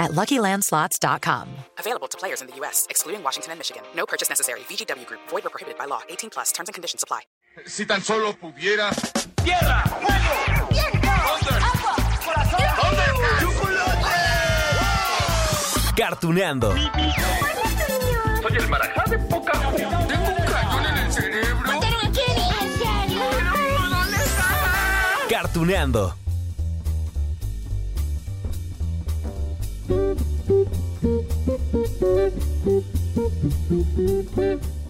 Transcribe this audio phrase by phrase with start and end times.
[0.00, 1.48] at LuckyLandSlots.com.
[1.78, 3.82] Available to players in the U.S., excluding Washington and Michigan.
[3.94, 4.60] No purchase necessary.
[4.60, 5.20] VGW Group.
[5.28, 6.00] Void or prohibited by law.
[6.08, 6.50] 18 plus.
[6.50, 7.20] Terms and conditions apply.
[7.66, 8.90] Si tan solo pudiera.
[9.44, 9.82] ¡Tierra!
[9.84, 10.68] ¡Fuego!
[10.70, 11.08] ¡Viento!
[11.08, 11.96] ¡Agua!
[12.24, 12.60] ¡Corazón!
[15.96, 16.72] Cartuneando.
[16.72, 21.72] Soy el marajá de poca Tengo un cañón en el cerebro.
[21.72, 21.82] ¿En
[22.74, 23.24] serio?
[23.90, 24.44] ¿Dónde está?
[24.48, 25.18] Ah.
[25.28, 26.14] Cartuneando.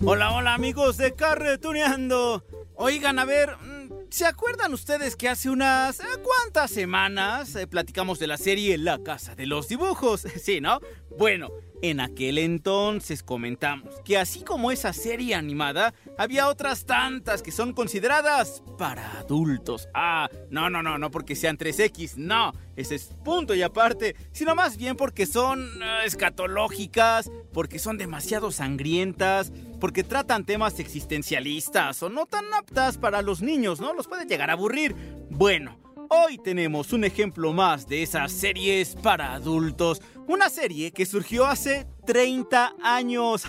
[0.04, 2.44] Hola, hola amigos de Carretuneando.
[2.74, 8.18] Oigan, a ver, mm, ¿se acuerdan ustedes que hace unas eh, cuantas semanas eh, platicamos
[8.18, 10.22] de la serie La Casa de los Dibujos?
[10.42, 10.80] Sí, ¿no?
[11.18, 11.50] Bueno,
[11.82, 17.72] en aquel entonces comentamos que así como esa serie animada, había otras tantas que son
[17.72, 19.88] consideradas para adultos.
[19.94, 24.54] Ah, no, no, no, no porque sean 3X, no, ese es punto y aparte, sino
[24.54, 32.10] más bien porque son eh, escatológicas, porque son demasiado sangrientas, porque tratan temas existencialistas o
[32.10, 33.94] no tan aptas para los niños, ¿no?
[33.94, 34.94] Los puede llegar a aburrir.
[35.30, 35.78] Bueno.
[36.12, 40.02] Hoy tenemos un ejemplo más de esas series para adultos.
[40.30, 43.42] Una serie que surgió hace 30 años.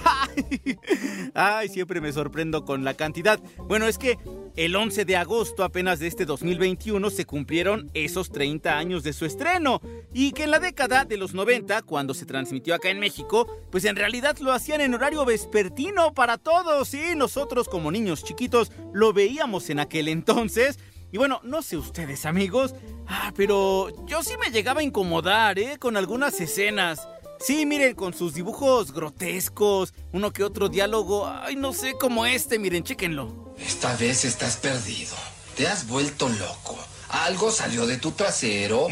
[1.36, 3.40] Ay, siempre me sorprendo con la cantidad.
[3.68, 4.18] Bueno, es que
[4.56, 9.26] el 11 de agosto apenas de este 2021 se cumplieron esos 30 años de su
[9.26, 9.80] estreno.
[10.12, 13.86] Y que en la década de los 90, cuando se transmitió acá en México, pues
[13.86, 16.96] en realidad lo hacían en horario vespertino para todos.
[16.96, 20.80] Y nosotros como niños chiquitos lo veíamos en aquel entonces.
[21.12, 22.74] Y bueno, no sé ustedes amigos,
[23.08, 25.78] ah, pero yo sí me llegaba a incomodar, ¿eh?
[25.78, 27.08] Con algunas escenas.
[27.40, 32.60] Sí, miren, con sus dibujos grotescos, uno que otro diálogo, ay, no sé, como este,
[32.60, 33.56] miren, chéquenlo.
[33.58, 35.16] Esta vez estás perdido.
[35.58, 36.78] Te has vuelto loco.
[37.10, 38.88] Algo salió de tu trasero,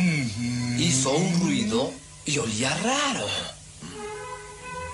[0.78, 1.92] hizo un ruido
[2.26, 3.26] y olía raro.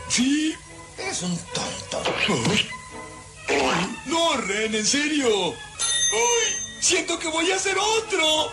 [0.09, 0.53] Sí.
[0.97, 2.03] Es un tonto.
[4.05, 5.49] No, Ren, en serio.
[5.49, 6.64] ¡Uy!
[6.85, 8.51] Siento que voy a hacer otro.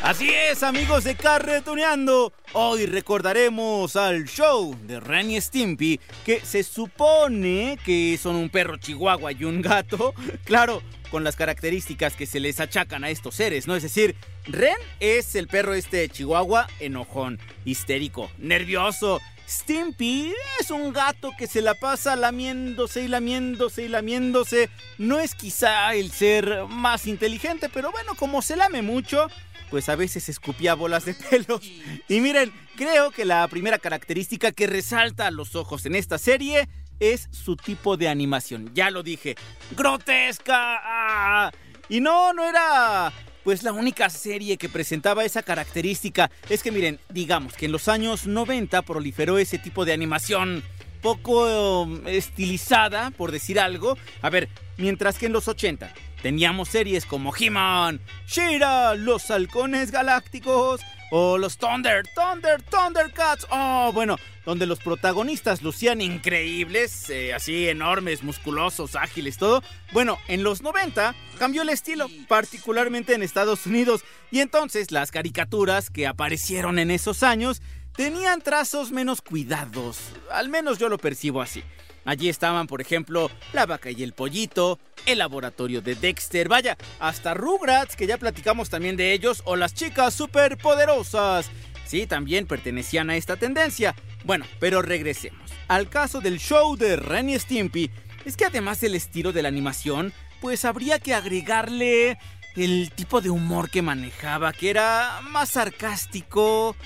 [0.00, 2.32] Así es, amigos de Carretuneando.
[2.54, 8.78] Hoy recordaremos al show de Ren y Stimpy, que se supone que son un perro
[8.78, 10.14] chihuahua y un gato.
[10.46, 13.76] Claro, con las características que se les achacan a estos seres, ¿no?
[13.76, 19.20] Es decir, Ren es el perro este chihuahua enojón, histérico, nervioso.
[19.48, 24.68] Stimpy es un gato que se la pasa lamiéndose y lamiéndose y lamiéndose.
[24.98, 29.28] No es quizá el ser más inteligente, pero bueno, como se lame mucho,
[29.70, 31.62] pues a veces escupía bolas de pelos.
[32.08, 36.68] Y miren, creo que la primera característica que resalta a los ojos en esta serie
[37.00, 38.70] es su tipo de animación.
[38.74, 39.36] Ya lo dije,
[39.70, 40.78] grotesca.
[40.82, 41.52] ¡Ah!
[41.88, 43.12] Y no, no era
[43.48, 46.30] pues la única serie que presentaba esa característica.
[46.50, 50.62] Es que miren, digamos que en los años 90 proliferó ese tipo de animación
[51.00, 53.96] poco um, estilizada, por decir algo.
[54.20, 60.82] A ver, mientras que en los 80 teníamos series como He-Man, She-Ra, Los Halcones Galácticos
[61.10, 63.46] o los Thunder, Thunder, Thundercats.
[63.50, 69.62] Oh, bueno, donde los protagonistas lucían increíbles, eh, así enormes, musculosos, ágiles, todo.
[69.92, 74.04] Bueno, en los 90 cambió el estilo, particularmente en Estados Unidos.
[74.30, 77.62] Y entonces las caricaturas que aparecieron en esos años
[77.96, 79.98] tenían trazos menos cuidados.
[80.30, 81.62] Al menos yo lo percibo así.
[82.04, 87.34] Allí estaban, por ejemplo, La vaca y el pollito, El laboratorio de Dexter, vaya, hasta
[87.34, 91.50] Rugrats, que ya platicamos también de ellos, o las chicas superpoderosas.
[91.86, 93.94] Sí, también pertenecían a esta tendencia.
[94.24, 95.50] Bueno, pero regresemos.
[95.68, 97.90] Al caso del show de Ren y Stimpy,
[98.24, 102.18] es que además del estilo de la animación, pues habría que agregarle
[102.56, 106.76] el tipo de humor que manejaba, que era más sarcástico,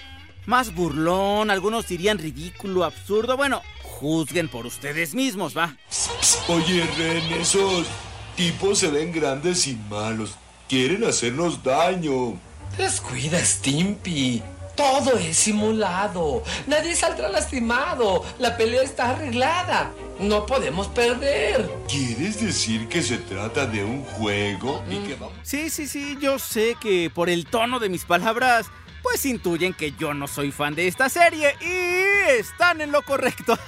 [0.47, 3.37] más burlón, algunos dirían ridículo, absurdo.
[3.37, 3.63] Bueno,
[4.03, 5.77] juzguen por ustedes mismos, ¿va?
[6.49, 7.87] Oye, Ren, esos
[8.37, 10.35] tipos se ven grandes y malos.
[10.69, 12.37] Quieren hacernos daño.
[12.77, 14.43] Descuida, Stimpy.
[14.75, 16.43] Todo es simulado.
[16.67, 18.25] Nadie saldrá lastimado.
[18.41, 19.93] La pelea está arreglada.
[20.19, 21.71] No podemos perder.
[21.89, 25.37] ¿Quieres decir que se trata de un juego y que vamos...
[25.43, 28.67] Sí, sí, sí, yo sé que por el tono de mis palabras,
[29.03, 33.59] pues intuyen que yo no soy fan de esta serie y están en lo correcto.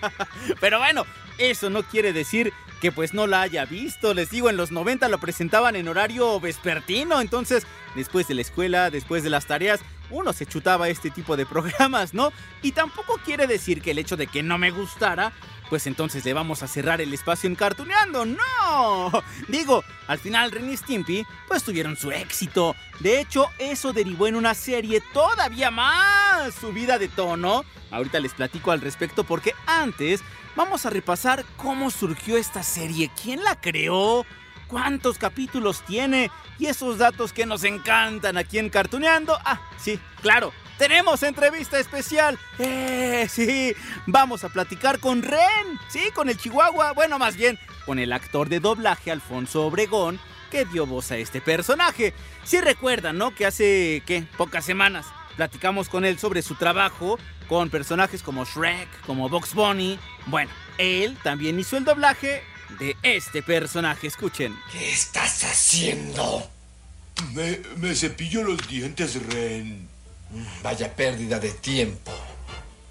[0.60, 1.04] Pero bueno,
[1.38, 4.14] eso no quiere decir que pues no la haya visto.
[4.14, 8.90] Les digo, en los 90 lo presentaban en horario vespertino, entonces después de la escuela,
[8.90, 9.80] después de las tareas,
[10.10, 12.32] uno se chutaba este tipo de programas, ¿no?
[12.62, 15.32] Y tampoco quiere decir que el hecho de que no me gustara,
[15.68, 18.24] pues entonces le vamos a cerrar el espacio en Cartuneando.
[18.24, 19.10] ¡No!
[19.48, 22.74] Digo, al final Ren y Stimpy pues tuvieron su éxito.
[23.00, 27.64] De hecho, eso derivó en una serie todavía más subida de tono.
[27.90, 30.22] Ahorita les platico al respecto porque antes
[30.56, 34.24] vamos a repasar cómo surgió esta serie, quién la creó,
[34.68, 39.38] cuántos capítulos tiene y esos datos que nos encantan aquí en Cartuneando.
[39.44, 42.38] Ah, sí, claro, tenemos entrevista especial.
[42.58, 43.74] Eh, sí,
[44.06, 48.48] vamos a platicar con Ren, sí, con el Chihuahua, bueno, más bien con el actor
[48.48, 50.18] de doblaje Alfonso Obregón
[50.50, 52.14] que dio voz a este personaje.
[52.44, 53.34] Si recuerdan, ¿no?
[53.34, 54.24] Que hace, ¿qué?
[54.36, 57.18] Pocas semanas platicamos con él sobre su trabajo
[57.48, 59.98] con personajes como Shrek, como Box Bunny.
[60.26, 62.42] Bueno, él también hizo el doblaje
[62.78, 64.06] de este personaje.
[64.06, 64.56] Escuchen.
[64.72, 66.48] ¿Qué estás haciendo?
[67.32, 69.88] Me, me cepillo los dientes, Ren.
[70.62, 72.12] Vaya pérdida de tiempo.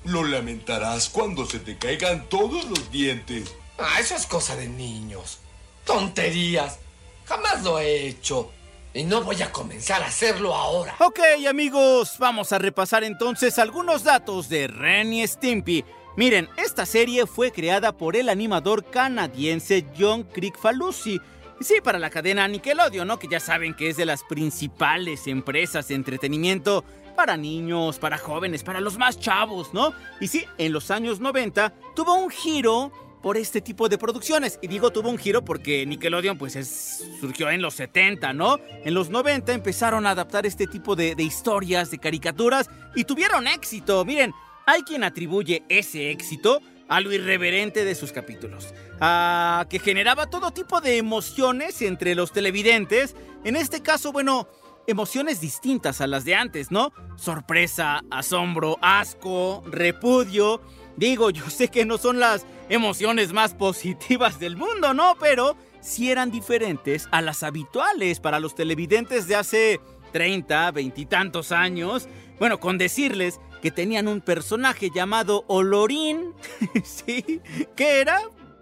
[0.06, 3.54] Lo lamentarás cuando se te caigan todos los dientes.
[3.78, 5.40] Ah, eso es cosa de niños.
[5.86, 6.80] Tonterías.
[7.26, 8.52] Jamás lo he hecho.
[8.94, 10.96] Y no voy a comenzar a hacerlo ahora.
[11.00, 11.20] Ok,
[11.50, 15.84] amigos, vamos a repasar entonces algunos datos de Ren y Stimpy.
[16.18, 21.20] Miren, esta serie fue creada por el animador canadiense John Crickfalusi.
[21.60, 23.20] Sí, para la cadena Nickelodeon, ¿no?
[23.20, 26.86] Que ya saben que es de las principales empresas de entretenimiento
[27.18, 29.94] para niños, para jóvenes, para los más chavos, ¿no?
[30.22, 34.58] Y sí, en los años 90 tuvo un giro por este tipo de producciones.
[34.62, 38.58] Y digo tuvo un giro porque Nickelodeon pues surgió en los 70, ¿no?
[38.86, 43.48] En los 90 empezaron a adaptar este tipo de, de historias, de caricaturas y tuvieron
[43.48, 44.06] éxito.
[44.06, 44.34] Miren,
[44.66, 50.52] hay quien atribuye ese éxito a lo irreverente de sus capítulos, a que generaba todo
[50.52, 53.16] tipo de emociones entre los televidentes.
[53.44, 54.48] En este caso, bueno,
[54.88, 56.94] emociones distintas a las de antes, ¿no?
[57.16, 60.62] Sorpresa, asombro, asco, repudio.
[60.96, 65.16] Digo, yo sé que no son las emociones más positivas del mundo, ¿no?
[65.20, 69.82] Pero sí eran diferentes a las habituales para los televidentes de hace
[70.14, 72.08] 30, 20 y tantos años.
[72.40, 76.36] Bueno, con decirles que tenían un personaje llamado Olorín,
[76.86, 77.42] ¿sí?
[77.76, 78.22] ¿Qué era?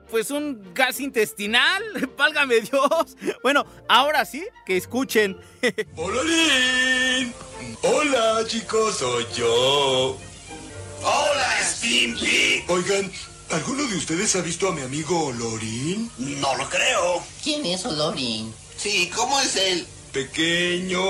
[0.09, 1.83] Pues un gas intestinal,
[2.17, 3.17] válgame Dios.
[3.41, 5.37] Bueno, ahora sí, que escuchen.
[5.97, 7.33] ¡Olorín!
[7.81, 10.17] Hola, chicos, soy yo.
[11.01, 12.63] ¡Hola, Stimpy!
[12.69, 13.11] Oigan,
[13.49, 16.09] ¿alguno de ustedes ha visto a mi amigo Olorín?
[16.17, 17.21] No lo creo.
[17.43, 18.53] ¿Quién es Olorín?
[18.77, 19.85] Sí, ¿cómo es él?
[20.13, 21.03] Pequeño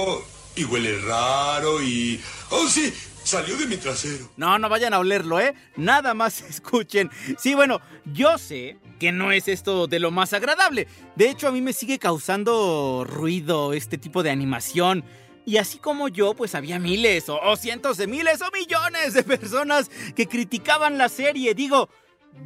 [0.56, 2.20] y huele raro y...
[2.50, 2.92] ¡Oh, sí!
[3.24, 4.30] Salió de mi trasero.
[4.38, 5.54] No, no vayan a olerlo, ¿eh?
[5.76, 7.10] Nada más escuchen.
[7.38, 10.88] Sí, bueno, yo sé que no es esto de lo más agradable.
[11.16, 15.04] De hecho, a mí me sigue causando ruido este tipo de animación.
[15.46, 19.90] Y así como yo, pues había miles o, cientos de miles o millones de personas
[20.16, 21.54] que criticaban la serie.
[21.54, 21.90] Digo,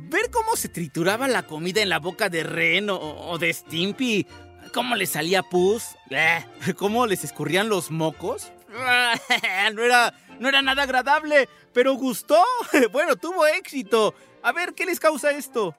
[0.09, 4.25] ver cómo se trituraba la comida en la boca de Ren o, de Stimpy,
[4.73, 6.43] cómo le salía pus, eh,
[6.75, 8.51] cómo les escurrían los mocos.
[9.73, 12.43] no era, no era nada agradable, pero gustó.
[12.91, 14.13] Bueno, tuvo éxito.
[14.43, 15.75] A ver, ¿qué les causa esto?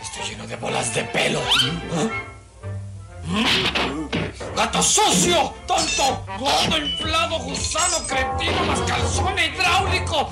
[0.00, 1.40] Estoy lleno de bolas de pelo.
[4.54, 5.54] ¡Gato sucio!
[5.66, 6.26] ¡Tonto!
[6.38, 10.30] ¡Gordo, inflado, gusano, cretino, mascalzón hidráulico!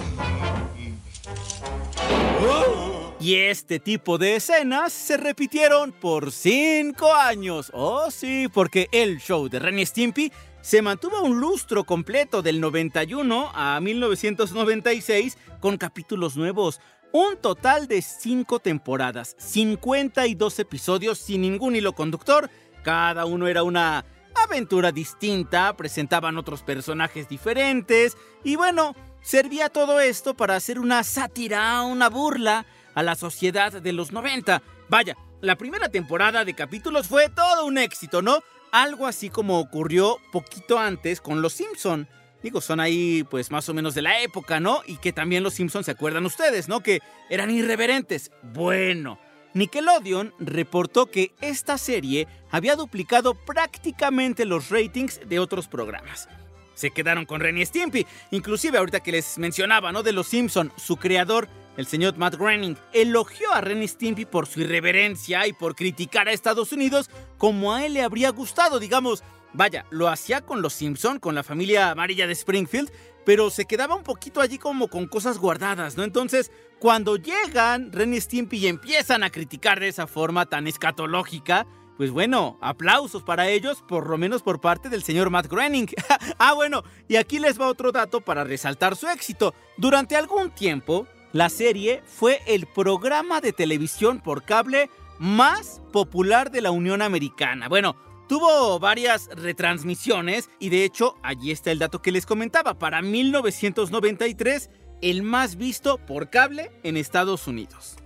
[3.23, 7.71] Y este tipo de escenas se repitieron por cinco años.
[7.73, 12.61] Oh, sí, porque el show de Ren y Stimpy se mantuvo un lustro completo del
[12.61, 16.81] 91 a 1996 con capítulos nuevos.
[17.13, 22.51] Un total de cinco temporadas, 52 episodios sin ningún hilo conductor.
[22.83, 30.35] Cada uno era una aventura distinta, presentaban otros personajes diferentes y bueno, servía todo esto
[30.35, 34.63] para hacer una sátira, una burla a la sociedad de los 90.
[34.89, 38.41] Vaya, la primera temporada de capítulos fue todo un éxito, ¿no?
[38.71, 42.09] Algo así como ocurrió poquito antes con Los Simpson.
[42.43, 44.83] Digo, son ahí pues más o menos de la época, ¿no?
[44.87, 46.81] Y que también Los Simpson se acuerdan ustedes, ¿no?
[46.81, 48.31] Que eran irreverentes.
[48.43, 49.19] Bueno,
[49.55, 56.29] Nickelodeon reportó que esta serie había duplicado prácticamente los ratings de otros programas.
[56.75, 60.03] Se quedaron con Ren y Stimpy, inclusive ahorita que les mencionaba, ¿no?
[60.03, 64.47] De Los Simpson, su creador el señor Matt Groening elogió a Ren y Stimpy por
[64.47, 69.23] su irreverencia y por criticar a Estados Unidos como a él le habría gustado, digamos.
[69.55, 72.91] vaya, lo hacía con los Simpson, con la familia amarilla de Springfield,
[73.25, 76.05] pero se quedaba un poquito allí como con cosas guardadas, ¿no?
[76.05, 81.67] Entonces, cuando llegan Ren y Stimpy y empiezan a criticar de esa forma tan escatológica,
[81.97, 85.89] pues bueno, aplausos para ellos, por lo menos por parte del señor Matt Groening.
[86.39, 89.55] ah, bueno, y aquí les va otro dato para resaltar su éxito.
[89.77, 96.61] Durante algún tiempo, la serie fue el programa de televisión por cable más popular de
[96.61, 97.69] la Unión Americana.
[97.69, 97.97] Bueno,
[98.29, 102.79] tuvo varias retransmisiones y de hecho, allí está el dato que les comentaba.
[102.79, 104.71] Para 1993,
[105.01, 107.97] el más visto por cable en Estados Unidos.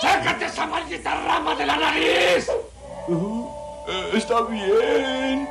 [0.00, 2.48] ¡Sácate esa maldita rama de la nariz!
[3.08, 3.48] Uh,
[3.88, 5.48] eh, está bien.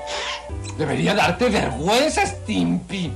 [0.77, 3.11] Debería darte vergüenza, Stimpy.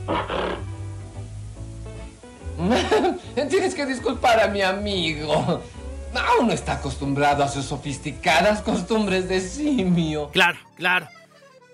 [3.49, 5.61] Tienes que disculpar a mi amigo.
[6.13, 10.29] Aún no está acostumbrado a sus sofisticadas costumbres de simio.
[10.31, 11.07] Claro, claro.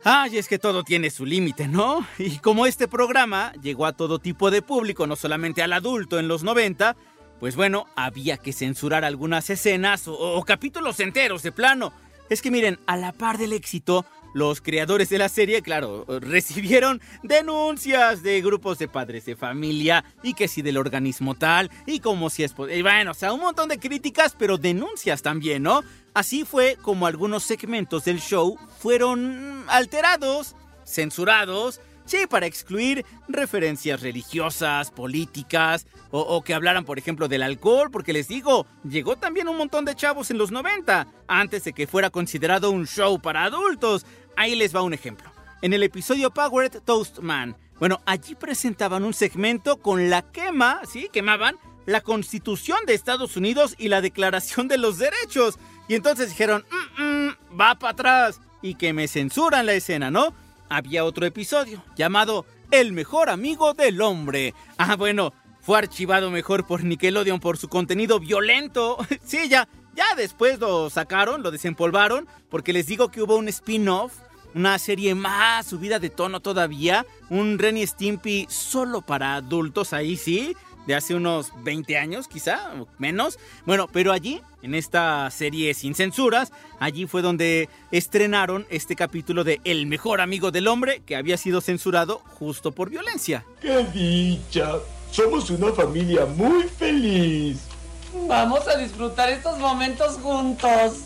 [0.03, 2.05] Ay, es que todo tiene su límite, ¿no?
[2.17, 6.27] Y como este programa llegó a todo tipo de público, no solamente al adulto en
[6.27, 6.97] los 90,
[7.39, 11.93] pues bueno, había que censurar algunas escenas o, o capítulos enteros de plano.
[12.29, 17.01] Es que miren, a la par del éxito, los creadores de la serie, claro, recibieron
[17.21, 22.29] denuncias de grupos de padres de familia y que si del organismo tal y como
[22.29, 22.53] si es...
[22.73, 25.83] Y bueno, o sea, un montón de críticas, pero denuncias también, ¿no?
[26.13, 34.91] Así fue como algunos segmentos del show fueron alterados, censurados, Sí, para excluir referencias religiosas,
[34.91, 39.57] políticas, o, o, que hablaran, por ejemplo, del alcohol, porque les digo, llegó también un
[39.57, 44.05] montón de chavos en los 90, antes de que fuera considerado un show para adultos.
[44.35, 45.31] Ahí les va un ejemplo.
[45.61, 51.09] En el episodio Powered Toast Man, bueno, allí presentaban un segmento con la quema, ¿sí?
[51.11, 55.57] Quemaban la Constitución de Estados Unidos y la Declaración de los Derechos.
[55.87, 56.65] Y entonces dijeron,
[56.97, 60.33] mm, mm, va para atrás, y que me censuran la escena, ¿no?
[60.73, 64.53] había otro episodio llamado El mejor amigo del hombre.
[64.77, 68.97] Ah, bueno, fue archivado mejor por Nickelodeon por su contenido violento.
[69.23, 74.13] sí, ya, ya después lo sacaron, lo desempolvaron, porque les digo que hubo un spin-off,
[74.55, 80.15] una serie más subida de tono todavía, un Ren y Stimpy solo para adultos, ahí
[80.15, 83.39] sí, de hace unos 20 años quizá, menos.
[83.65, 89.62] Bueno, pero allí, en esta serie sin censuras, allí fue donde estrenaron este capítulo de
[89.63, 93.45] El mejor amigo del hombre que había sido censurado justo por violencia.
[93.62, 94.73] ¡Qué dicha!
[95.12, 97.73] Somos una familia muy feliz.
[98.13, 101.00] Vamos a disfrutar estos momentos juntos.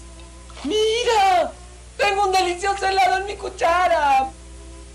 [0.63, 1.51] ¡Mira!
[1.97, 4.29] Tengo un delicioso helado en mi cuchara.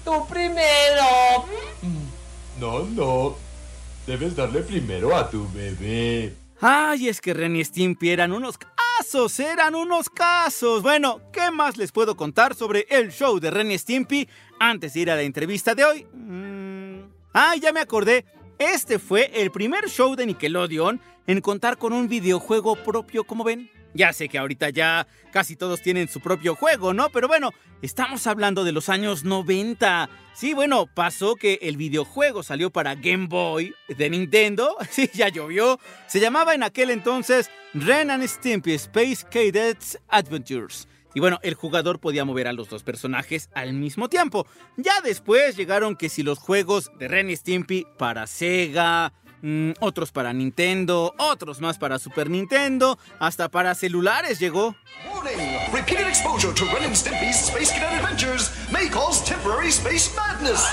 [0.05, 1.47] Tú primero.
[2.59, 3.37] No, no.
[4.07, 6.35] Debes darle primero a tu bebé.
[6.61, 10.83] Ay, es que Ren y Stimpy eran unos casos, eran unos casos.
[10.83, 14.29] Bueno, ¿qué más les puedo contar sobre el show de Ren y Stimpy
[14.61, 16.07] antes de ir a la entrevista de hoy?
[16.13, 17.01] Mm.
[17.33, 18.25] Ay, ya me acordé.
[18.63, 23.69] Este fue el primer show de Nickelodeon en contar con un videojuego propio, como ven.
[23.93, 27.11] Ya sé que ahorita ya casi todos tienen su propio juego, ¿no?
[27.11, 27.51] Pero bueno,
[27.83, 30.09] estamos hablando de los años 90.
[30.33, 34.77] Sí, bueno, pasó que el videojuego salió para Game Boy de Nintendo.
[34.91, 35.81] Sí, ya llovió.
[36.07, 40.87] Se llamaba en aquel entonces Ren and Stimpy Space Cadets Adventures.
[41.15, 44.47] Y bueno, el jugador podía mover a los dos personajes al mismo tiempo.
[44.77, 50.13] Ya después llegaron que si los juegos de Ren y Stimpy para Sega, mmm, otros
[50.13, 54.75] para Nintendo, otros más para Super Nintendo, hasta para celulares llegó.
[55.13, 55.73] Warning!
[55.73, 60.65] Repeated exposure to Ren and Stimpy's Space Cadet Adventures may cause temporary space madness.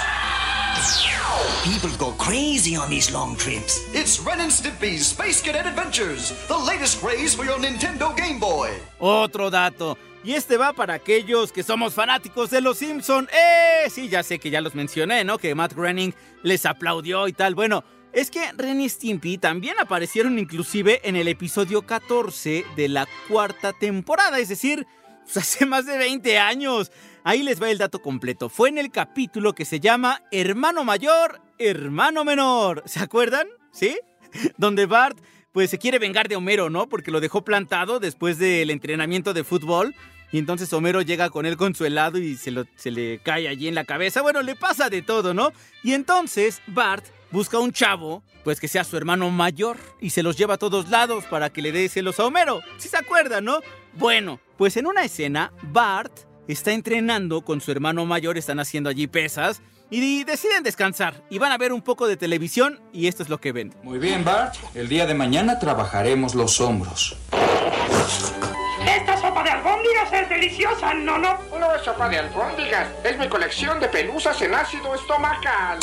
[1.64, 3.82] People go crazy on these long trips.
[3.94, 8.70] It's Ren and Stimpy's Space Cadet Adventures, the latest craze for your Nintendo Game Boy.
[9.00, 9.98] Otro dato.
[10.24, 13.28] Y este va para aquellos que somos fanáticos de Los Simpson.
[13.32, 13.90] ¡Eh!
[13.90, 15.38] Sí, ya sé que ya los mencioné, ¿no?
[15.38, 17.56] Que Matt Groening les aplaudió y tal.
[17.56, 17.84] Bueno,
[18.14, 23.74] es que Ren y Stimpy también aparecieron inclusive en el episodio 14 de la cuarta
[23.74, 24.88] temporada, es decir,
[25.24, 26.92] pues hace más de 20 años.
[27.24, 28.50] Ahí les va el dato completo.
[28.50, 32.84] Fue en el capítulo que se llama Hermano Mayor, Hermano Menor.
[32.88, 33.48] ¿Se acuerdan?
[33.72, 33.98] ¿Sí?
[34.58, 35.18] Donde Bart
[35.52, 36.88] pues se quiere vengar de Homero, ¿no?
[36.88, 39.96] Porque lo dejó plantado después del entrenamiento de fútbol.
[40.32, 42.52] Y entonces Homero llega con él con su helado y se,
[42.92, 44.22] le cae allí en la cabeza.
[44.22, 45.52] Bueno, le pasa de todo, ¿no?
[45.84, 50.38] Y entonces Bart busca un chavo, pues que sea su hermano mayor, y se los
[50.38, 52.62] lleva a todos lados para que le dé celos a Homero.
[52.78, 53.60] Si se acuerdan, ¿no?
[53.94, 59.06] Bueno, pues en una escena, Bart está entrenando con su hermano mayor, están haciendo allí
[59.06, 63.30] pesas, y deciden descansar, y van a ver un poco de televisión, y esto es
[63.30, 63.76] lo que ven.
[63.84, 64.56] Muy bien, Bart.
[64.74, 67.16] El día de mañana trabajaremos los hombros.
[68.86, 71.38] ¿Esta sopa de albóndigas es deliciosa, ¿no, no?
[71.60, 75.80] No es sopa de albóndigas, es mi colección de pelusas en ácido estomacal.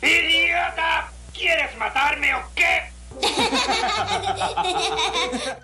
[0.00, 1.10] ¡Idiota!
[1.34, 2.90] ¿Quieres matarme o qué?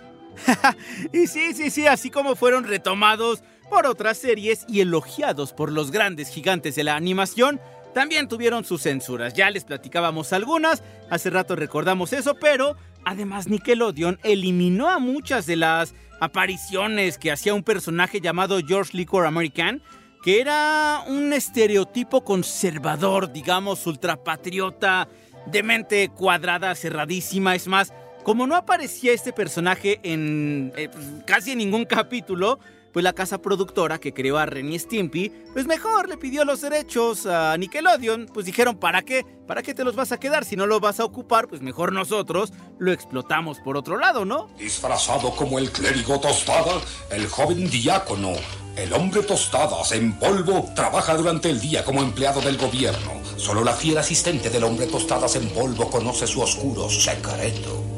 [1.12, 5.90] y sí, sí, sí, así como fueron retomados por otras series y elogiados por los
[5.90, 7.61] grandes gigantes de la animación,
[7.95, 9.35] también tuvieron sus censuras.
[9.35, 15.57] Ya les platicábamos algunas, hace rato recordamos eso, pero además Nickelodeon eliminó a muchas de
[15.57, 19.83] las apariciones que hacía un personaje llamado George Liquor American,
[20.23, 25.09] que era un estereotipo conservador, digamos, ultrapatriota,
[25.47, 27.93] de mente cuadrada, cerradísima, es más,
[28.26, 30.90] como no aparecía este personaje en eh,
[31.26, 32.59] casi ningún capítulo,
[32.92, 36.61] pues la casa productora que creó a Ren y Stimpy, pues mejor le pidió los
[36.61, 39.25] derechos a Nickelodeon, pues dijeron, ¿para qué?
[39.47, 40.45] ¿Para qué te los vas a quedar?
[40.45, 44.49] Si no lo vas a ocupar, pues mejor nosotros lo explotamos por otro lado, ¿no?
[44.59, 46.80] Disfrazado como el clérigo tostada,
[47.12, 48.33] el joven diácono,
[48.75, 53.12] el hombre tostadas en polvo, trabaja durante el día como empleado del gobierno.
[53.37, 57.96] Solo la fiel asistente del hombre tostadas en polvo conoce su oscuro secreto.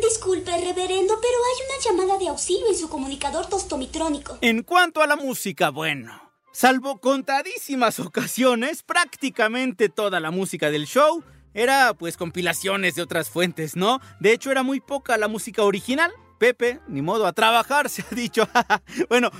[0.00, 4.38] Disculpe, reverendo, pero hay una llamada de auxilio en su comunicador tostomitrónico.
[4.40, 11.22] En cuanto a la música, bueno, salvo contadísimas ocasiones, prácticamente toda la música del show
[11.54, 14.00] era pues compilaciones de otras fuentes, ¿no?
[14.20, 16.12] De hecho era muy poca la música original.
[16.40, 18.48] Pepe, ni modo a trabajar, se ha dicho.
[19.10, 19.30] bueno,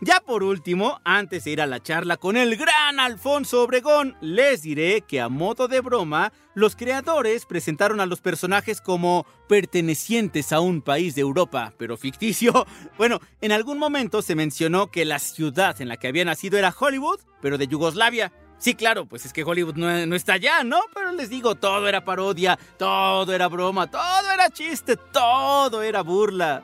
[0.00, 4.62] ya por último, antes de ir a la charla con el gran Alfonso Obregón, les
[4.62, 10.58] diré que a modo de broma, los creadores presentaron a los personajes como pertenecientes a
[10.58, 12.66] un país de Europa, pero ficticio.
[12.98, 16.74] Bueno, en algún momento se mencionó que la ciudad en la que había nacido era
[16.76, 18.32] Hollywood, pero de Yugoslavia.
[18.58, 20.80] Sí, claro, pues es que Hollywood no, no, está allá, ¿no?
[20.92, 26.62] Pero les digo, todo era parodia, todo era broma, todo era chiste, todo era burla.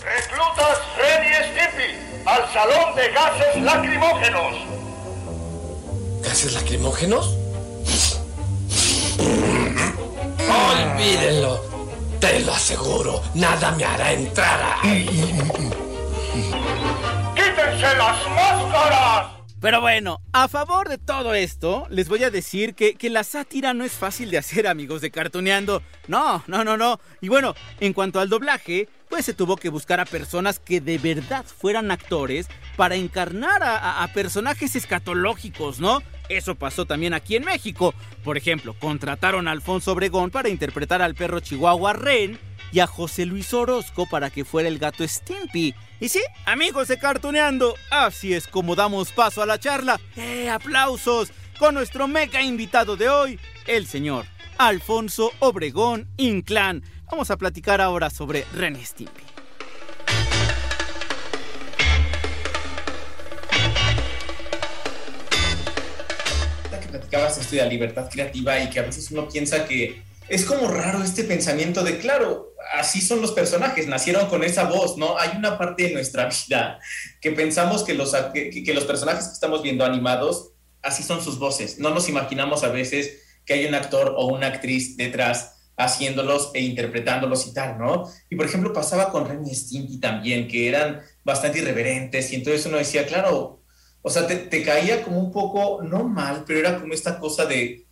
[0.00, 4.54] Reclutas Freddy Stimpy al salón de gases lacrimógenos.
[6.22, 7.36] ¿Gases lacrimógenos?
[10.38, 11.60] Olvídenlo.
[12.20, 15.06] Te lo aseguro, nada me hará entrar ahí.
[17.34, 19.41] ¡Quítense las máscaras!
[19.62, 23.72] Pero bueno, a favor de todo esto, les voy a decir que, que, la sátira
[23.74, 25.84] no es fácil de hacer, amigos de Cartoneando.
[26.08, 26.98] No, no, no, no.
[27.20, 30.98] Y bueno, en cuanto al doblaje, pues se tuvo que buscar a personas que de
[30.98, 36.02] verdad fueran actores para encarnar a, a personajes escatológicos, ¿no?
[36.28, 37.94] Eso pasó también aquí en México.
[38.24, 42.36] Por ejemplo, contrataron a Alfonso Obregón para interpretar al perro chihuahua Ren
[42.72, 45.74] y a José Luis Orozco para que fuera el gato Stimpy.
[46.00, 50.00] Y sí, amigos de Cartuneando, así es como damos paso a la charla.
[50.16, 51.30] ¡Eh, aplausos!
[51.58, 54.26] Con nuestro mega invitado de hoy, el señor
[54.58, 56.82] Alfonso Obregón Inclán.
[57.10, 59.22] Vamos a platicar ahora sobre Ren y Stimpy.
[66.80, 70.44] que platicabas esto de la libertad creativa y que a veces uno piensa que es
[70.44, 75.18] como raro este pensamiento de, claro, así son los personajes, nacieron con esa voz, ¿no?
[75.18, 76.78] Hay una parte de nuestra vida
[77.20, 81.78] que pensamos que los, que, los personajes que estamos viendo animados, así son sus voces.
[81.78, 86.60] No nos imaginamos a veces que hay un actor o una actriz detrás haciéndolos e
[86.60, 88.08] interpretándolos y tal, ¿no?
[88.28, 92.66] Y por ejemplo pasaba con Ren y Stimpy también, que eran bastante irreverentes y entonces
[92.66, 93.62] uno decía, claro,
[94.02, 97.86] o sea, te caía como un poco, no mal, pero era como esta cosa de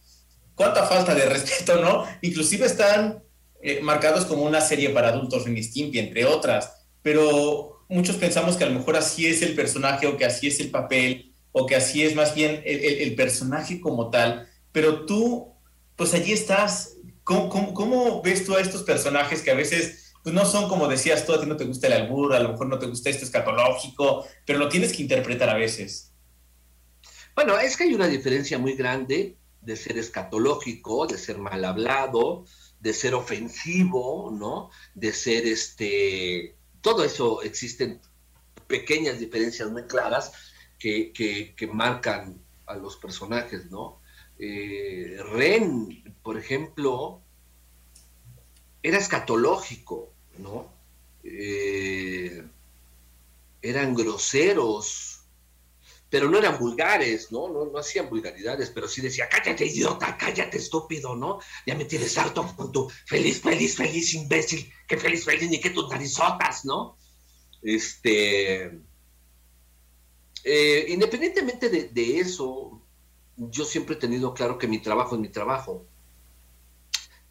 [0.61, 2.05] cuánta falta de respeto, ¿no?
[2.21, 3.25] Inclusive están
[3.63, 8.59] eh, marcados como una serie para adultos, Ren y Stimpy, entre otras, pero muchos pensamos
[8.59, 11.65] que a lo mejor así es el personaje o que así es el papel o
[11.65, 15.55] que así es más bien el, personaje como tal, pero tú,
[15.97, 20.35] pues allí estás ¿Cómo, cómo, cómo ves tú a estos personajes que a veces pues
[20.35, 22.67] no son como decías tú, a ti no te gusta el albur, a lo mejor
[22.67, 26.13] no te gusta esto escatológico, pero lo tienes que interpretar a veces?
[27.35, 32.45] Bueno, es que hay una diferencia muy grande de ser escatológico, de ser mal hablado,
[32.81, 34.71] de ser ofensivo, ¿no?
[34.95, 36.57] De ser este...
[36.81, 38.01] Todo eso existen
[38.67, 40.33] pequeñas diferencias muy claras
[40.79, 44.01] que, que, que marcan a los personajes, ¿no?
[44.39, 47.21] Eh, Ren, por ejemplo,
[48.83, 50.73] era escatológico, ¿no?
[51.23, 52.43] Eh,
[53.61, 55.10] eran groseros,
[56.11, 57.49] pero no eran vulgares, ¿no?
[57.49, 57.67] ¿no?
[57.67, 61.39] No hacían vulgaridades, pero sí decía, cállate, idiota, cállate, estúpido, ¿no?
[61.65, 65.71] Ya me tienes harto con tu feliz, feliz, feliz, imbécil, que feliz, feliz, ni que
[65.71, 66.99] tus narizotas, ¿no?
[67.63, 68.81] Este...
[70.43, 72.83] Eh, independientemente de, de eso,
[73.37, 75.87] yo siempre he tenido claro que mi trabajo es mi trabajo.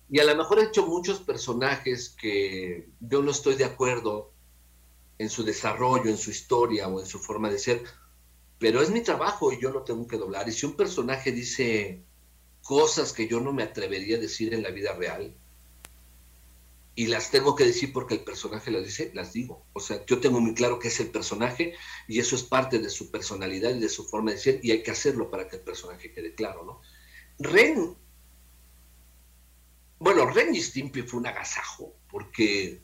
[0.09, 4.31] Y a lo mejor he hecho muchos personajes que yo no estoy de acuerdo
[5.17, 7.83] en su desarrollo, en su historia o en su forma de ser,
[8.59, 10.47] pero es mi trabajo y yo lo tengo que doblar.
[10.47, 12.03] Y si un personaje dice
[12.61, 15.35] cosas que yo no me atrevería a decir en la vida real,
[16.99, 19.65] y las tengo que decir porque el personaje las dice, las digo.
[19.71, 21.73] O sea, yo tengo muy claro que es el personaje
[22.09, 24.83] y eso es parte de su personalidad y de su forma de ser y hay
[24.83, 26.81] que hacerlo para que el personaje quede claro, ¿no?
[27.39, 27.95] Ren,
[29.97, 32.81] bueno, Ren y Stimpy fue un agasajo porque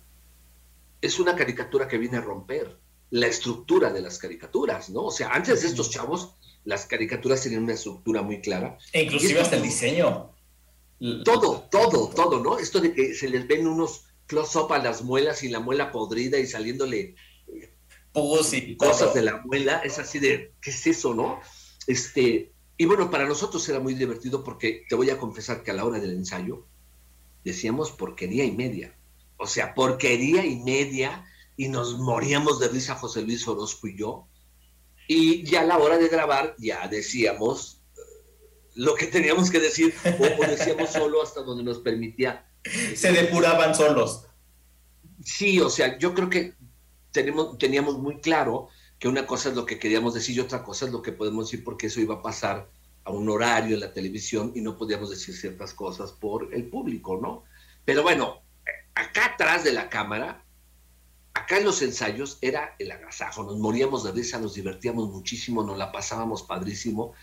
[1.02, 2.80] es una caricatura que viene a romper
[3.12, 5.06] la estructura de las caricaturas, ¿no?
[5.06, 8.78] O sea, antes de estos chavos, las caricaturas tenían una estructura muy clara.
[8.91, 10.32] E inclusive hasta el diseño.
[11.24, 12.58] Todo, todo, todo, ¿no?
[12.58, 16.39] Esto de que se les ven unos close-up a las muelas y la muela podrida
[16.39, 17.15] y saliéndole
[18.54, 21.39] y cosas de la muela, es así de, ¿qué es eso, no?
[21.86, 25.74] Este, y bueno, para nosotros era muy divertido porque te voy a confesar que a
[25.74, 26.65] la hora del ensayo
[27.44, 28.96] decíamos porquería y media.
[29.38, 31.26] O sea, porquería y media
[31.58, 34.28] y nos moríamos de risa José Luis Orozco y yo.
[35.08, 37.82] Y ya a la hora de grabar ya decíamos
[38.74, 42.50] lo que teníamos que decir o, decíamos solo hasta donde nos permitía.
[42.96, 44.26] Se depuraban solos.
[45.24, 46.54] Sí, o sea, yo creo que
[47.12, 50.86] tenemos, teníamos muy claro que una cosa es lo que queríamos decir y otra cosa
[50.86, 52.70] es lo que podemos decir porque eso iba a pasar
[53.06, 57.20] a un horario en la televisión y no podíamos decir ciertas cosas por el público,
[57.22, 57.44] ¿no?
[57.86, 58.41] Pero bueno,
[58.96, 60.44] acá atrás de la cámara,
[61.36, 65.78] acá en los ensayos era el agasajo, nos moríamos de risa, nos divertíamos muchísimo, nos
[65.78, 67.13] la pasábamos padrísimo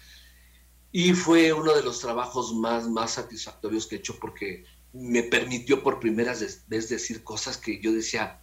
[0.93, 5.83] y fue uno de los trabajos más, más satisfactorios que he hecho porque me permitió
[5.83, 6.35] por primera
[6.69, 8.43] vez decir cosas que yo decía,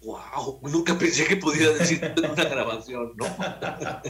[0.00, 3.26] wow, nunca pensé que pudiera decir en una grabación, ¿no?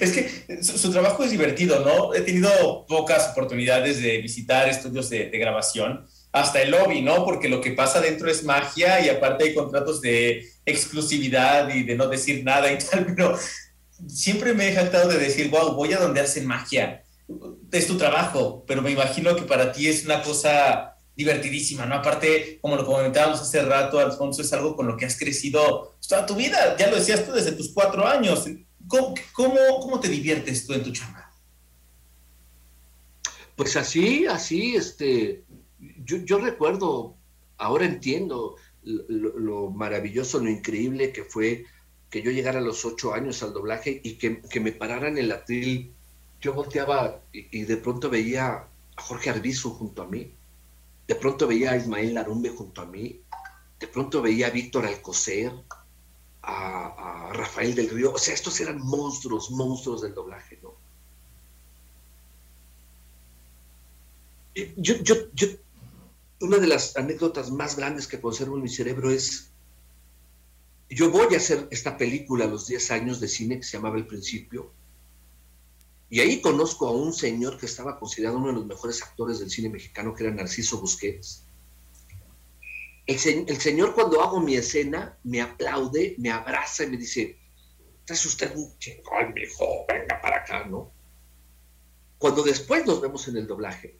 [0.00, 2.14] es que su, trabajo es divertido, ¿no?
[2.14, 6.06] He tenido pocas oportunidades de visitar estudios de, de, grabación,
[6.40, 7.24] hasta el lobby, ¿no?
[7.24, 11.94] Porque lo que pasa dentro es magia y aparte hay contratos de exclusividad y de
[11.94, 13.38] no decir nada y tal, pero
[14.08, 17.02] siempre me he jactado de decir, wow, voy a donde hacen magia
[17.72, 21.96] es tu trabajo, pero me imagino que para ti es una cosa divertidísima, ¿no?
[21.96, 26.26] Aparte, como lo comentábamos hace rato, Alfonso, es algo con lo que has crecido toda
[26.26, 28.44] tu vida, ya lo decías tú desde tus cuatro años.
[28.86, 31.32] ¿Cómo, cómo, te diviertes tú en tu chamba?
[33.56, 35.42] Pues así, así, este,
[36.06, 37.14] yo, recuerdo,
[37.58, 41.64] ahora entiendo lo, maravilloso, lo increíble que fue
[42.10, 45.32] que yo llegara a los ocho años al doblaje y que, me pararan en el
[45.32, 45.92] atril.
[46.40, 50.32] Yo volteaba y, de pronto veía a Jorge Arbizu junto a mí,
[51.08, 53.20] de pronto veía a Ismael Larumbe junto a mí,
[53.80, 55.52] de pronto veía a Víctor Alcocer,
[56.42, 60.74] a, Rafael del Río, o sea, estos eran monstruos, monstruos del doblaje, ¿no?
[64.76, 65.48] Yo, yo, yo,
[66.40, 69.50] una de las anécdotas más grandes que conservo en mi cerebro es,
[70.88, 73.96] yo voy a hacer esta película a los 10 años de cine que se llamaba
[73.96, 74.72] El Principio,
[76.08, 79.50] y ahí conozco a un señor que estaba considerado uno de los mejores actores del
[79.50, 81.42] cine mexicano, que era Narciso Busquets.
[83.06, 87.38] El, señor cuando hago mi escena me aplaude, me abraza y me dice,
[88.06, 90.92] es usted un chingón, hijo, venga para acá, ¿no?
[92.18, 93.98] Cuando después nos vemos en el doblaje,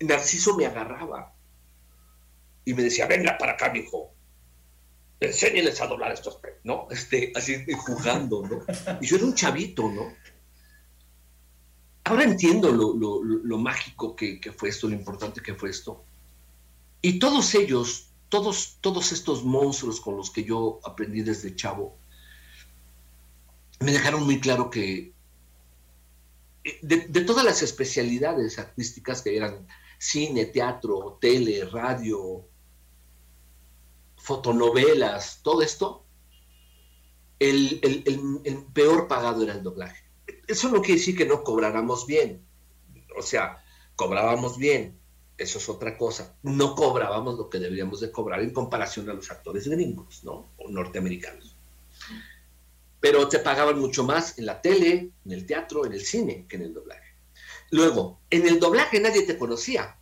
[0.00, 1.34] Narciso me agarraba
[2.64, 4.12] y me decía, venga para acá, mijo,
[5.20, 6.86] enséñeles a doblar estos, ¿no?
[6.90, 8.64] Este, así jugando, ¿no?
[9.00, 10.12] Y yo era un chavito, ¿no?
[12.04, 16.04] Ahora entiendo lo, mágico que, fue esto, lo importante que fue esto.
[17.02, 21.96] Y todos ellos, todos, todos estos monstruos con los que yo aprendí desde chavo,
[23.80, 25.12] me dejaron muy claro que
[26.64, 29.66] eh, de todas las especialidades artísticas que eran
[29.98, 32.46] cine, teatro, tele, radio,
[34.16, 36.04] fotonovelas, todo esto,
[37.38, 37.80] el,
[38.72, 40.04] peor pagado era el doblaje.
[40.46, 42.44] Eso no quiere decir que no cobráramos bien.
[43.16, 43.64] O sea,
[43.96, 44.98] cobrábamos bien,
[45.36, 46.36] eso es otra cosa.
[46.42, 50.50] No cobrábamos lo que deberíamos de cobrar en comparación a los actores gringos, ¿no?
[50.58, 51.56] O norteamericanos.
[53.00, 56.56] Pero te pagaban mucho más en la tele, en el teatro, en el cine que
[56.56, 57.07] en el doblaje.
[57.70, 59.98] Luego, en el doblaje nadie te conocía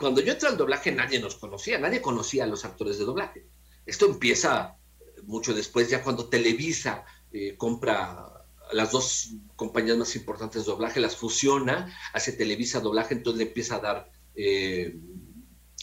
[0.00, 3.46] cuando yo entré al doblaje nadie nos conocía, nadie conocía a los actores de doblaje.
[3.84, 4.78] Esto empieza
[5.24, 11.16] mucho después, ya cuando Televisa eh, compra las dos compañías más importantes de doblaje, las
[11.16, 14.98] fusiona, hace Televisa doblaje, entonces le empieza a dar eh,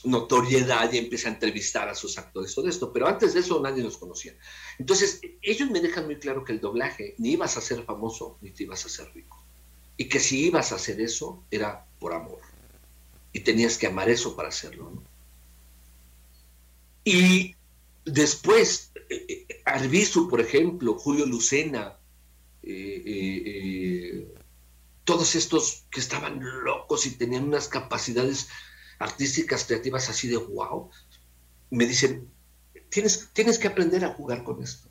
[0.04, 2.92] notoriedad y empieza a entrevistar a sus actores, todo esto.
[2.92, 4.36] Pero antes de eso nadie nos conocía.
[4.80, 8.50] Entonces, ellos me dejan muy claro que el doblaje ni ibas a ser famoso ni
[8.50, 9.47] te ibas a ser rico.
[9.98, 12.40] Y que si ibas a hacer eso era por amor
[13.34, 14.92] y tenías que amar eso para hacerlo.
[17.04, 17.56] Y
[18.06, 21.98] después, eh, eh, Arbizu, por ejemplo, Julio Lucena,
[22.64, 24.34] eh,
[25.04, 28.50] todos estos que estaban locos y tenían unas capacidades
[29.00, 30.90] artísticas, creativas así de wow,
[31.70, 32.30] me dicen,
[32.90, 34.90] tienes, tienes que aprender a jugar con esto.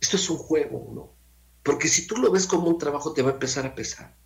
[0.00, 1.14] Esto es un juego, ¿no?
[1.62, 4.16] Porque si tú lo ves como un trabajo, te va a empezar a pesar.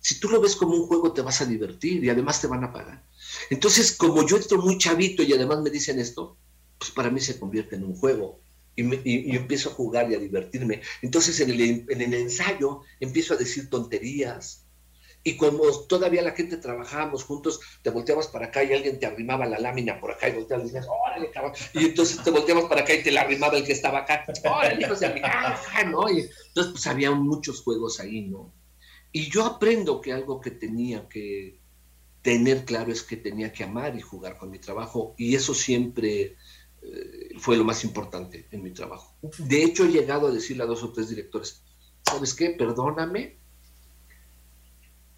[0.00, 2.64] Si tú lo ves como un juego, te vas a divertir y además te van
[2.64, 3.04] a pagar.
[3.50, 6.36] Entonces, como yo estoy muy chavito y además me dicen esto,
[6.78, 8.40] pues para mí se convierte en un juego.
[8.76, 10.80] Y, empiezo a jugar y a divertirme.
[11.02, 14.64] Entonces en el, en el ensayo empiezo a decir tonterías,
[15.22, 19.44] y como todavía la gente trabajábamos juntos, te volteabas para acá y alguien te arrimaba
[19.44, 21.52] la lámina por acá y volteabas y decías, órale, cabrón.
[21.74, 24.82] Y entonces te volteabas para acá y te la arrimaba el que estaba acá, órale,
[24.82, 25.08] hijos de
[25.90, 26.10] ¿no?
[26.10, 28.50] Y entonces, pues había muchos juegos ahí, ¿no?
[29.12, 31.58] Y yo aprendo que algo que tenía que
[32.22, 36.36] tener claro es que tenía que amar y jugar con mi trabajo, y eso siempre
[36.82, 39.14] eh, fue lo más importante en mi trabajo.
[39.38, 41.62] De hecho, he llegado a decirle a dos o tres directores,
[42.04, 42.50] ¿sabes qué?
[42.50, 43.38] Perdóname,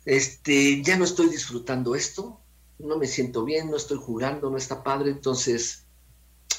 [0.04, 2.40] este, ya no estoy disfrutando esto,
[2.78, 5.86] no me siento bien, no estoy jugando, no está padre, entonces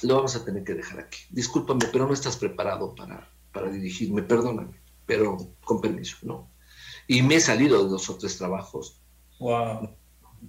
[0.01, 1.19] lo vamos a tener que dejar aquí.
[1.29, 6.52] Discúlpame, pero no estás preparado para, para dirigirme, perdóname, pero con permiso, ¿no?
[7.07, 8.99] Y me he salido de dos o tres trabajos.
[9.39, 9.89] Wow.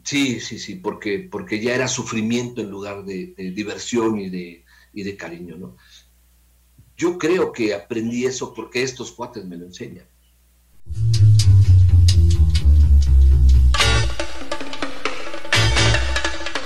[0.03, 4.65] Sí, sí, sí, porque, porque ya era sufrimiento en lugar de, de diversión y de,
[4.93, 5.77] y de cariño, ¿no?
[6.97, 10.07] Yo creo que aprendí eso porque estos cuates me lo enseñan.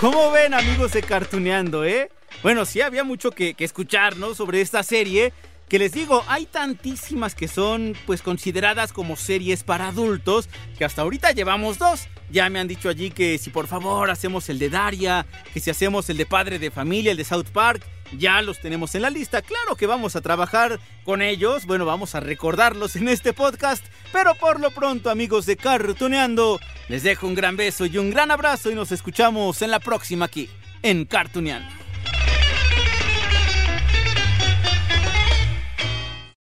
[0.00, 2.08] ¿Cómo ven amigos de Cartuneando, eh?
[2.42, 4.32] Bueno, sí había mucho que, escuchar, ¿no?
[4.32, 5.32] Sobre esta serie.
[5.68, 11.02] Que les digo, hay tantísimas que son pues consideradas como series para adultos que hasta
[11.02, 12.08] ahorita llevamos dos.
[12.30, 15.70] Ya me han dicho allí que si por favor hacemos el de Daria, que si
[15.70, 17.82] hacemos el de Padre de Familia, el de South Park,
[18.16, 19.42] ya los tenemos en la lista.
[19.42, 24.34] Claro que vamos a trabajar con ellos, bueno, vamos a recordarlos en este podcast, pero
[24.34, 28.70] por lo pronto, amigos de Cartuneando, les dejo un gran beso y un gran abrazo
[28.70, 30.48] y nos escuchamos en la próxima aquí,
[30.82, 31.77] en Cartuneando.